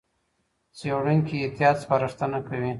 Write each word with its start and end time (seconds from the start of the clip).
څېړونکي 0.77 1.35
احتیاط 1.39 1.75
سپارښتنه 1.83 2.39
کوي. 2.47 2.69